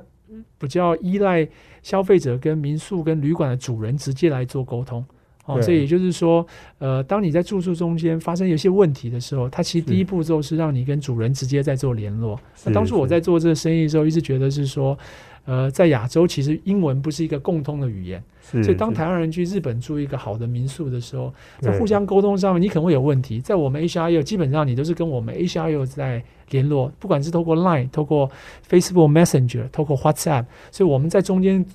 [0.58, 1.48] 比较依赖
[1.82, 5.06] 消费者跟民宿跟旅馆的主人直接来做沟通。
[5.46, 6.46] 哦，对所以也就是说，
[6.80, 12.40] 呃，当你在住宿中间发生有一些问题的时候，它其实第一步骤是让你跟主人直接在做联络。
[12.64, 14.98] 那当初我在做这个生意的时候，一直觉得是说，
[15.46, 23.42] 呃，在亚洲其实英文不是一个共通的语言，所以当台湾人去日本住一个好的民宿的时候，在互相沟通上面，你可能会有问题。
[23.42, 28.30] 在我们 HRU，基本上你都是跟我们 HRU 在联络，不管是透过 Line、透过
[28.70, 31.66] Facebook Messenger、透过 WhatsApp，所以我们在中间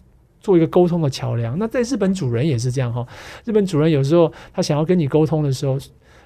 [0.47, 1.59] 做一个沟通的桥梁。
[1.59, 3.05] 那在日本主人也是这样哈，
[3.45, 5.77] 日本主人有时候他想要跟你沟通的时候。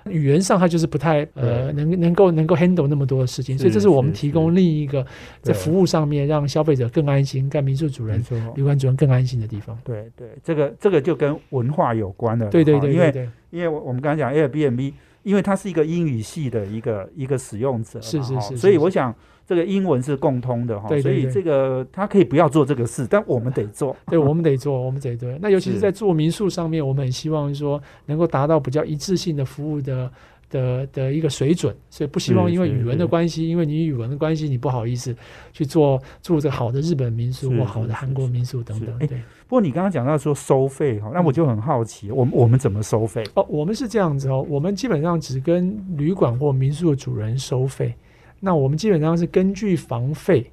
[0.07, 5.05] 语言上他就是不太呃能能够能够 handle 那么多的事情，所以这是我们提供另一个
[5.43, 8.19] 在服务上面让消费者更安心，跟民宿主人、
[8.55, 9.79] 旅馆主人更安心的地方。
[9.85, 12.47] 对对，这个这个就跟文化有关的。
[12.47, 14.91] 对对对哦因为因为我我们刚才讲 Airbnb，
[15.23, 19.15] 因为它是一个英语系的一个一个使用者嘛，是是是所以我想
[19.51, 23.97] 这个英文是共通的哈，对对对所以这个他可以不要做这个事，但我们得做。
[24.07, 25.29] 对，我们得做，我们得做。
[25.43, 30.09] 那尤其是是在做民宿上面，我们很希望说能够达到比较一致性的服务的
[30.51, 35.13] 的的一个水准，所以不希望因为语文的关系，因为你语文的关系，你不好意思
[35.53, 38.99] 去做住这个好的日本民宿或好的韩国民宿等等。
[39.49, 43.25] 不过你刚刚讲到说收费哈，那我就很好奇，我们我们怎么收费？
[43.35, 47.93] 哦，我们是这样子哦，我们基本上只跟旅馆或民宿的主人收费，
[48.41, 50.51] 那我们基本上是根据房费。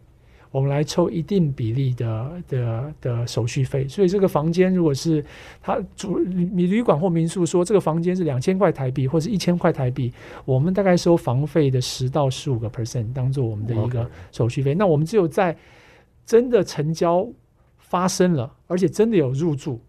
[0.49, 5.23] 我们来抽一定比例的的的手续费，所以这个房间如果是
[5.61, 10.11] 他主你旅馆或民宿说这个房间是两千块台币或是一千块台币，
[10.45, 14.73] 我们大概收房费的十到十五个 percent 当做我们的一个手续费。
[14.73, 15.55] 那我们只有在
[16.25, 17.27] 真的成交
[17.77, 19.81] 发生了，而且真的有入住，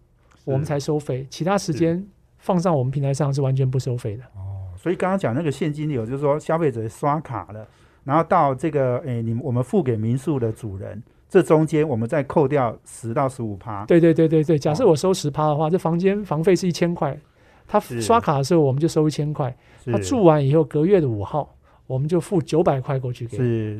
[0.43, 2.05] 我们才收费，其他时间
[2.37, 4.23] 放上我们平台上是完全不收费的。
[4.35, 7.65] 哦，所以刚刚讲那个现金流，就是说消费者刷卡了，
[8.03, 13.85] 然后到这个诶，你我们付给民宿的主人，这中间我们再扣掉十到十五趴。
[13.85, 17.17] 对对对对对，假设哦我收十趴的话，这房间房费是一千块，
[17.67, 23.37] 他刷卡的时候我们就收一千块，他住完以后隔月的五号，我们就付九百块过去给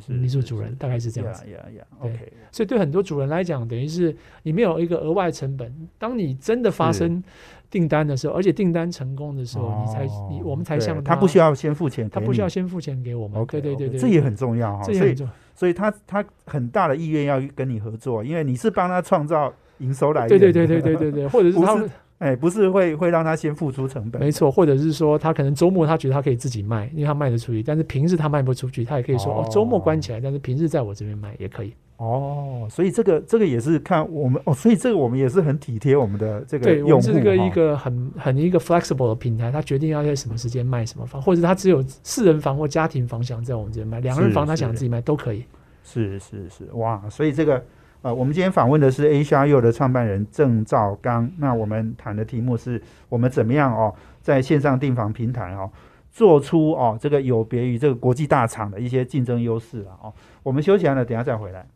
[0.08, 1.44] 民宿主人，大概是这样子。
[1.50, 5.74] 呀呀呀对，OK，所以对很多主人来讲，等于是你没有一个额外成本。
[5.98, 7.24] 当你真的发生
[7.70, 13.40] 订单的时候，而且订单成功的时候，你才你我们才向他不需要先付钱，他不需要先付钱给我们。
[13.40, 14.84] OK，对对对对，这也很重要哈。
[14.84, 15.34] 所以这也很重要。
[15.56, 20.30] 所以他他很大的意愿要跟你合作，因为你是帮他创造营收来源。
[20.30, 21.84] 对对对对对对对， 或者是他
[22.20, 24.22] 哎，不是会会让他先付出成本。
[24.22, 31.74] 没错，或者是说他可能周末他觉得他可以自己卖，因为他卖得出去，但是平日他卖不出去，他也可以说哦哦周末关起来，但是平日在我这边卖也可以。
[32.00, 45.44] 哦，所以这个这个也是看我们哦，所以这个我们也是很体贴我们的这个对，我们是这个一个很很一个 flexible 的平台，他决定要在什么时间卖什么房，或者他只有四人房或家庭房想在我们这边卖，两人房他想自己卖都可以。
[45.84, 47.04] 是是是，哇！
[47.10, 47.62] 所以这个
[48.02, 51.30] 呃，我们今天访问的是 A 虾 U 的创办人郑兆刚。
[51.38, 55.70] 那我们谈的题目是我们怎么样哦，在线上订房平台哦，
[56.12, 60.14] 做出哦这个有别于这个国际大厂的一些竞争优势了哦。
[60.44, 61.68] 我们休息完了，等下再回来。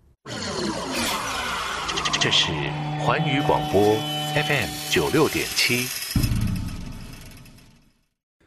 [2.22, 2.54] 这是
[3.00, 3.82] 环宇广播
[4.34, 5.86] FM 九六点七。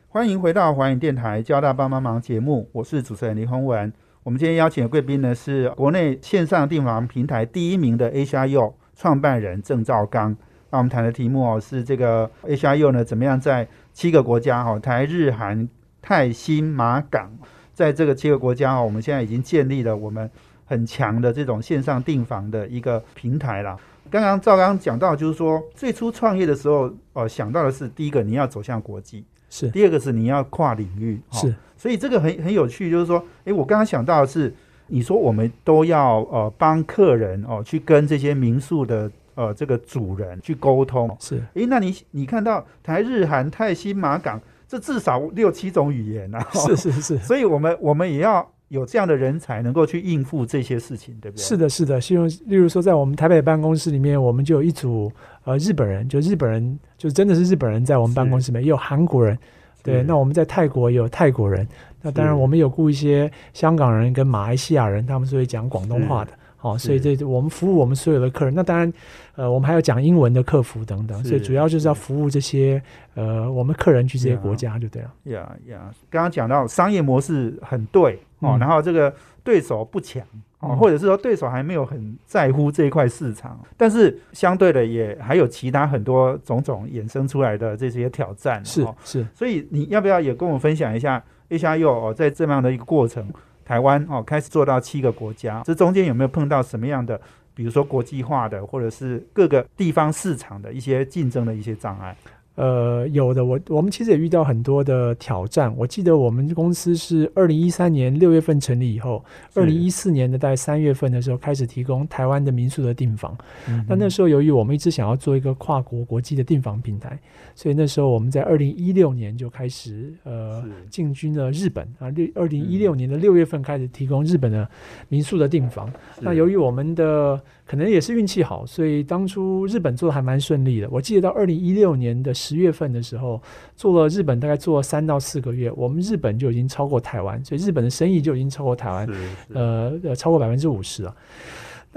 [0.08, 3.92] 欢迎回到环宇电台交大帮帮忙节目，我是主持人林宏文。
[4.22, 10.34] 我们今天邀请的贵宾呢是国内线上订房平台第一名的 A 虾 U 创办人郑兆刚。
[10.70, 15.68] 那我们谈的题目哦是这个 HRU 呢怎么样在七个国家哈台日韩
[16.00, 17.30] 泰新马港，
[17.74, 20.30] 在这个七个国家哦，我们现在已经建立了我们
[20.66, 23.74] 很强的这种线上订房的一个平台啦。
[24.10, 29.68] 刚刚赵刚讲到，就是说最初创业的时候，呃，想到的是第一个你要走向国际，是。
[29.70, 31.38] 第二个是你要跨领域，哦。
[31.38, 34.54] 是，所以这个很很有趣，就是说，诶，我刚刚想到的是，
[34.86, 41.42] 你说我们都要呃帮客人哦去跟这些民宿的呃这个主人去沟通，是。
[41.54, 47.18] 诶，那你你看到台日韩泰新马港，这至少六七种语言啊，是是是。
[47.18, 51.42] 所以我们我们也要有这样的人才能够去应付这些事情，对不对？
[51.42, 55.10] 是的，是的，例如例如说，在我们台北办公室里面，我们就有一组
[55.44, 59.38] 呃日本人，就日本人，就真的是日本人在我们办公室里面，也有韩国人，
[59.82, 61.66] 对，那我们在泰国也有泰国人，
[62.02, 66.32] 那当然我们有雇一些香港人跟马来西亚人，他们是会讲广东话的。
[66.70, 68.54] 好、所以这我们服务我们所有的客人。
[68.54, 68.92] 那当然，
[69.34, 72.82] 呃，我们还有讲英文的客服等等，所以主要就是要服务这些
[73.14, 75.10] 呃我们客人去这些国家就对了。
[75.24, 78.58] 呀呀，刚刚讲到商业模式很对哦，嗯。
[78.58, 80.22] 然后这个对手不强
[80.60, 80.76] 哦，嗯。
[80.76, 93.24] 或者是说对手还没有很在乎这一块市场，但是相对的也还有其他很多种种衍生出来的这些挑战是哦，是，所以你要不要也跟我们分享一下 HRU 哦，在这么样的一个过程，
[93.66, 97.20] 台湾哦开始做到七个国家，这中间有没有碰到什么样的，
[97.52, 102.16] 比如说国际化的，或者是各个地方市场的一些竞争的一些障碍？
[102.56, 105.72] 呃，有的，我我们其实也遇到很多的挑战。
[105.76, 113.36] 我记得我们公司是二零一三年六月份成立以后，是二零一四年的大概三月份的时候开始提供台湾的民宿的订房。
[113.68, 117.18] 嗯那那时候由于我们一直想要做一个跨国国际的订房平台，
[117.54, 124.66] 所以那时候我们在二零一六年就开始呃进军了日本啊，六二零一六年的六月份开始提供日本的
[125.08, 125.92] 民宿的订房。
[126.20, 130.88] 那由于我们的可能也是运气好，所以当初日本做的还蛮顺利的。
[130.88, 133.42] 我记得到二零一六年的十月份的时候，
[133.74, 139.08] 做了日本大概做了三到四个月，我们日本就已经超过台湾，所以日本的生意就已经超过台湾，
[139.52, 141.14] 呃呃超过百分之五十了。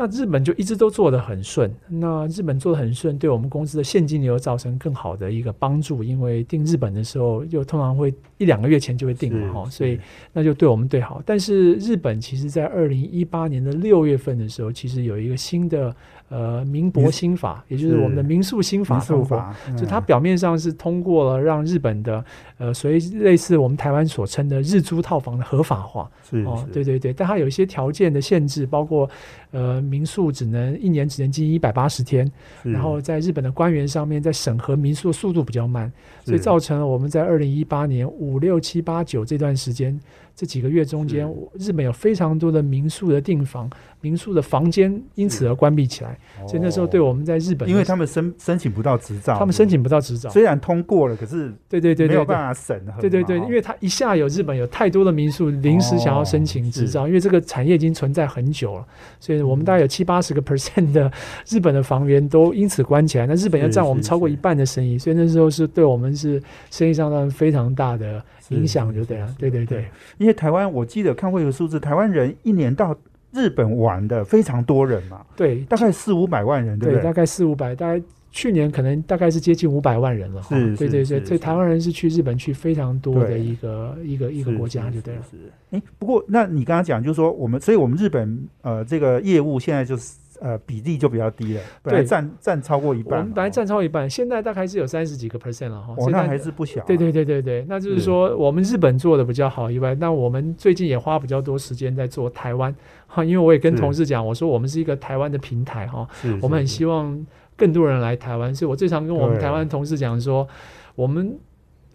[0.01, 9.99] 那日本就一直都做得很顺，那日本做得很顺，对我们公司的现金流造成更好的一个帮助，因为订日本的时候，又通常会一两个月前就会订了，哈，所以
[10.31, 11.21] 那就对我们对好。
[11.25, 15.93] 但是日本其实在二零一八年的六月份的时候，其实有一个新的
[16.29, 22.23] 呃民国新法，也就是我们的民宿新法就它嗯表面上是通过了让日本的
[22.57, 26.09] 呃，所以类似我们台湾所称的日租套房的合法化。
[26.29, 26.71] 是哦，是。
[26.71, 29.09] 对对对，但它有一些条件的限制，包括
[29.51, 32.29] 呃民宿只能一年只能经营一百八十天，
[32.63, 35.91] 然后在日本的官员上面在审核民宿的速度比较慢，
[36.23, 39.99] 所以造成了我们在二零一八年五六七八九这段时间
[40.39, 52.39] 这几个月中间，日本有非常多的民宿的订房、民宿的房间因此而关闭起来，所以那时候对哦我们在日本，因为他们申申请不到执照，他们申请不到执照，虽然通过了，可是对对对没有办。
[52.39, 53.01] 法审核。
[53.01, 58.85] 对对对，哦因为他一下有日本有太多的民宿临时想要申请执照，因为这个产业已经存在很久了，
[59.19, 61.11] 所以我们大概有七八十个 percent 的
[61.49, 63.27] 日本的房源都因此关起来。
[63.27, 69.35] 那日本要占我们超过一半的生意，所以那时候是对我们是生意上非常大的影响，就对了。
[69.37, 69.85] 对对对，
[70.17, 72.95] 因为台湾我记得看过一个数字，台湾人一年到
[73.31, 78.01] 日本玩的非常多人嘛，对大概四五百万人，对不对，大概四五百，大概。
[78.31, 85.21] 去年可能大概是接近五百万人了哈，是是对对对，所以台湾人是去日本去非常多的一个一个一个国家，就对了。
[85.31, 95.93] 是是哎，不过那你刚刚讲，就是说我们，所以我们日本呃这个业务现在就是呃比例就比较低了，本来对占占超过一半，我们本来占超一半，现在大概是有三十几个 percent 了哈。
[95.97, 102.73] 哦，现在那还是不小啊，对对对对对，那就是说我们日本做的比较好以外，那我们最近也花比较多时间在做台湾
[103.07, 106.07] 哈，因为我也跟同事讲，我说我们是一个台湾的平台哈，
[106.41, 107.25] 我们很希望
[107.55, 110.47] 更多人来台湾，所以我最常跟我们台湾同事讲说，
[110.95, 111.37] 我们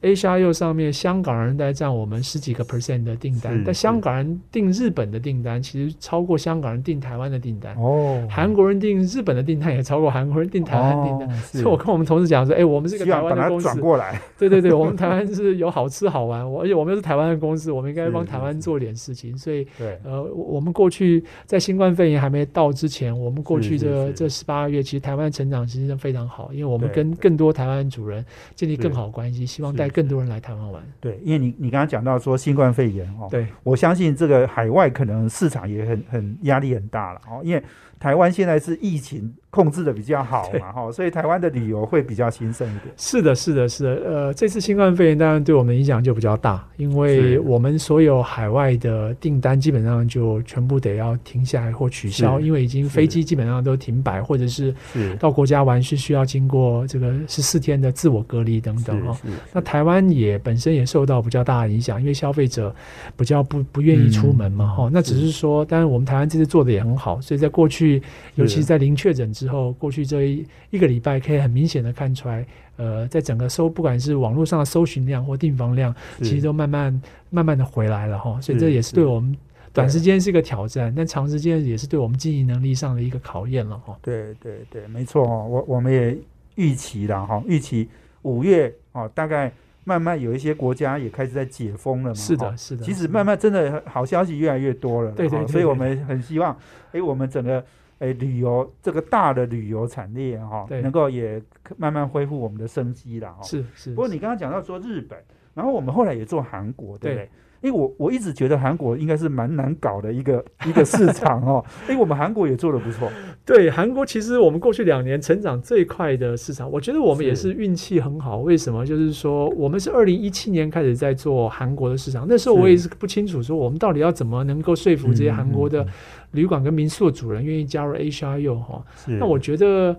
[0.04, 11.28] A 虾 U 上面香港人在占我们十几个 percent 的订单，但香港人订日本的订单其实超过香港人订台湾的订单，哦，韩国人订日本的订单也超过韩国人订台湾的订单。
[11.30, 13.64] 哦所以我跟我们同事讲说，哎、我们是个台湾的公司。
[13.64, 19.36] 转，过来， 对对对，我们台湾是有好吃好玩，我而且我们又是台湾的公司，我们应该帮台湾是做点事情。
[19.38, 28.22] 所以，对，呃，我我们过去在新冠肺炎还没到之前，我们过去这这十八个月，其实台湾成长其实非常好，因为我们跟更多台湾主人
[28.54, 29.78] 建立更好的关系，希望是。
[29.78, 30.82] 带更多人来台湾玩。
[31.00, 37.62] 对，因为你你刚刚讲到说新冠肺炎哦，对，我相信这个海外可能市场也很很压力很大了哦，因为
[38.04, 42.92] 台湾现在是疫情控制的比较好嘛哈，所以台湾的旅游会比较兴盛一点。
[42.98, 43.90] 是的，是的，是的。
[44.04, 54.74] 呃，这次新冠肺炎当然对我们影响就比较大，因为我们所有海外的订单基本上就全部得要停下来或取消，因为已经飞机基本上都停摆，或者是
[55.18, 59.16] 到国家玩是需要经过这个十四天的自我隔离等等哦。
[59.50, 62.74] 那台湾也本身也受到比较大的影响，因为消费者
[63.16, 64.90] 比较不不愿意出门嘛哈。
[64.92, 67.93] 那只是说，当然我们台湾这次做的也很好，所以在过去。
[68.34, 78.40] 尤其是在零确诊之后，过去这一一个礼拜，可以很明显的看出来，呃，在整个搜，不管是网络上的搜寻量或订房量，其实都慢慢慢慢的回来了哈。
[78.40, 79.36] 所以这也是对我们
[79.72, 83.96] 短时间是一个挑战，但长时间也是对我们经营能力上的一个考验了哈。
[84.02, 86.16] 对对对，没错哦，我我们也
[86.54, 87.88] 预期了哈，预期
[88.22, 89.52] 五月哦，大概
[89.84, 92.14] 慢慢有一些国家也开始在解封了嘛。
[92.14, 92.84] 是的，是的。
[92.84, 95.46] 其实慢慢真的好消息越来越多了，对对。
[95.46, 96.56] 所以我们很希望，
[96.92, 97.64] 哎，我们整个。
[97.98, 101.40] 诶，旅游这个大的旅游产业哈，能够也
[101.76, 103.42] 慢慢恢复我们的生机了哈。
[103.42, 103.90] 是是。
[103.90, 105.18] 不过你刚刚讲到说日本，
[105.54, 107.30] 然后我们后来也做韩国，对不对？
[107.62, 111.64] 因为我我一直觉得韩国应该是蛮难搞的一个一个市场哦。
[111.88, 113.10] 哎，我们韩国也做的不错。
[113.46, 118.40] 对，韩国其实我们过去两年成长最快的市场，我觉得我们也是运气很好。
[118.40, 118.84] 为什么？
[118.84, 125.86] 就是说我们是二零一七年开始在做韩国的市场，那时候我也是不清楚说我们到底要怎么能够说服这些韩国的
[126.34, 128.84] 旅馆跟民宿的主人愿意加入 HRU 哈。
[129.06, 129.96] 那我觉得。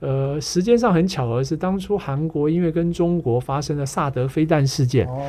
[0.00, 5.20] 呃，时间上很巧合，是当初韩国因为跟中国发生了萨德飞弹事件，哦，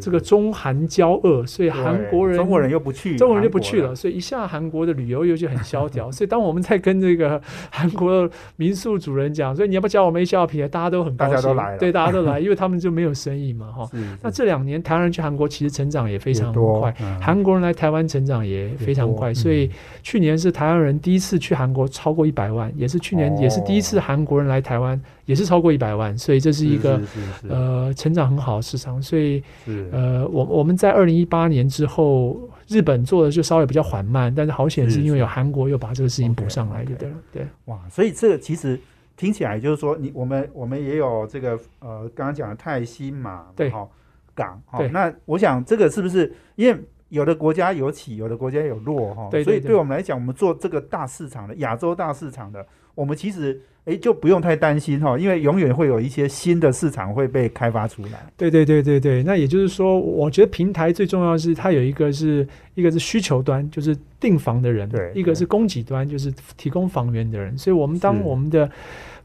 [0.00, 6.12] 这个中韩交恶，所以韩国人中国人又不去，中国人就不去了，所以一下韩国的旅游又就很萧条。
[6.12, 13.90] 所以当我们在跟这个韩国的民宿主人讲，所以你要不要教我们一下皮，大家都很高兴，对，大家都来，因为他们就没有生意嘛，哈。
[14.22, 19.68] 那这两年台湾人去韩国其实成长也非常快，韩国人来台湾成长也非常快，所以
[20.04, 23.87] 去年是台湾人第一次去韩国超过一百万，也是去年也是第一次。
[23.88, 27.00] 是韩国人来台湾也是超过一百万，所以这是一个
[27.48, 29.00] 呃成长很好的市场。
[29.02, 29.42] 所以
[29.90, 37.16] 呃，我我们在二零一八年之后，日本做的就稍微比较缓慢，但是好险是因为有韩国又把这个事情补上来，就对了。
[37.32, 38.78] 对，哇，所以这个其实
[39.16, 43.90] 听起来就是说，你我们我们也有这个呃，刚刚讲的泰新嘛，对，好
[44.34, 49.28] 港，好，那我想这个是不是因为有的国家有起，有的国家有落哈？
[49.30, 52.66] 对，所以对我们来讲，我们做这个大市场的亚洲大市场的。
[52.98, 58.26] 我们其实诶就不用太担心哈，因为永远会有一些新的市场会被开发出来。
[58.36, 62.44] 对对对对对，那也就是说，我觉得平台最重要的是它有一个是
[62.74, 67.56] 一个是需求端，就是订房的人；对，一个是供给端，就是提供房源的人。
[67.56, 68.68] 所以，我们当我们的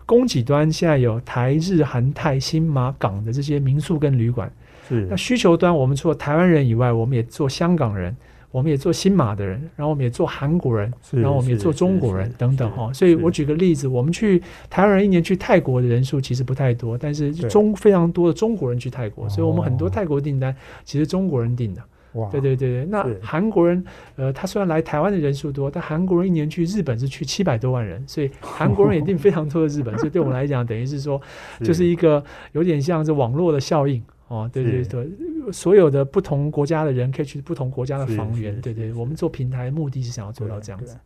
[0.05, 4.51] 供给端现在有台日韩泰新马港的这些民宿跟旅馆，
[4.87, 8.15] 是那需求端，我们除了台湾人以外，我们也做香港人。
[8.53, 12.93] 我们也做新马的人，然后我们也做韩国人，然后我们也做中国人等等哈。
[12.93, 14.39] 所以我举个例子，我们去
[14.69, 21.81] 台湾人一年去泰国的人数其实不太多，但是中非常多的中国人去泰国，所以我们很多泰国订单其实中国人订的。
[22.13, 22.85] 哇，对对对对。
[22.85, 23.83] 那韩国人，
[24.17, 29.91] 呃，他虽然来台湾的人数多，但韩国人一年去日本是去七百多万人，所以韩国人也订非常多的日本。
[29.97, 31.19] 所以对我们来讲，等于是说，
[31.63, 33.99] 就是一个有点像是网络的效应。
[34.33, 35.07] 哦，对对对，
[35.51, 40.97] 所有的不同国家的人可以去不同国家的房源，对对，我们做平台目的是想要做到这样子。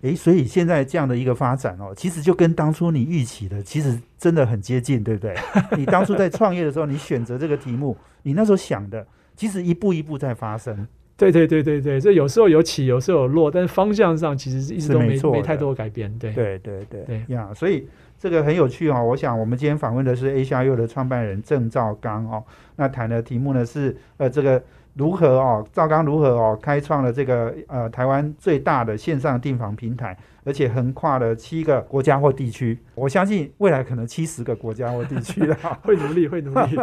[0.00, 5.34] 哎，所以现在这样的一个发展哦，其实就跟当初你预期的，其实真的很接近，对不对？
[5.76, 9.06] 你当初在创业的时候，你选择这个题目，你那时候想的，
[9.36, 10.88] 其实一步一步在发生。
[11.18, 16.10] 对对对对对，这有时候有起，有时候有落，但是方向上其实是一直都没没太多改变。
[16.18, 17.86] 对对对对呀，所以。
[18.20, 22.44] 这个很有趣哦，我想我们今天访问的是 A 加 U 的创办人郑兆刚哦，
[22.76, 24.62] 那谈的题目呢是呃这个
[24.92, 30.14] 如何哦，赵刚如何哦开创了这个呃台湾最大的线上订房平台，
[30.44, 36.78] 而且横跨了七个国家或地区，我相信未来可能七十个国家或地区了， 会努力会努力，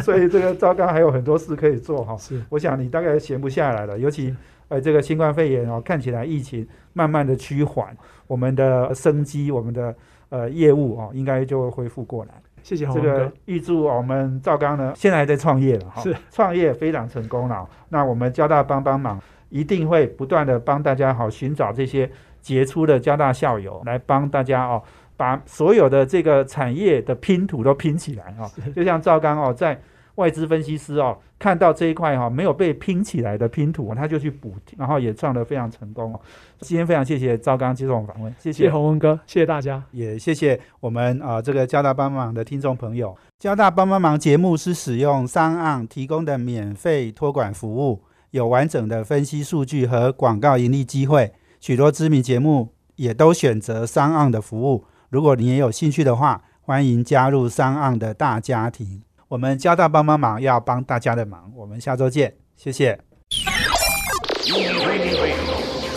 [0.00, 2.16] 所以这个赵刚还有很多事可以做哈。
[2.16, 4.34] 是，我想你大概闲不下来了，尤其
[4.68, 7.94] 呃这个新冠肺炎哦，看起来疫情慢慢的趋缓，
[8.26, 9.94] 我们的生机，我们的。
[10.30, 12.30] 呃，业务哦，应该就会恢复过来。
[12.62, 17.66] 谢谢这个预祝我们赵刚呢，现在还在创业了哈，是创业非常成功了。
[17.88, 19.18] 那我们交大帮帮忙，
[19.48, 22.10] 一定会不断的帮大家好寻找这些
[22.42, 24.82] 杰出的交大校友，来帮大家哦，
[25.16, 28.50] 把所有的这个产业的拼图都拼起来哦。
[28.74, 29.80] 就像赵刚哦，在
[30.16, 36.20] 外资分析师哦，看到这一块哈没有被拼起来的拼图，他就去补，然后也创得非常成功哦。
[36.60, 43.16] 今天非常谢谢赵刚接受我们访问，谢谢洪文哥，谢谢大家，也谢谢我们啊这个交大帮忙的听众朋友。
[43.38, 54.84] 交大帮帮忙节目是使用商岸提供的免费托管服务，有完整的分析数据和广告盈利机会，许多知名节目也都选择商岸的服务。
[55.08, 59.02] 如果你也有兴趣的话，欢迎加入商岸的大家庭。
[59.28, 62.98] 我们交大帮帮忙要帮大家的忙，我们下周见，谢谢。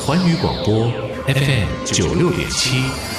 [0.05, 0.91] 环宇广播
[1.27, 3.10] FM 九六点七。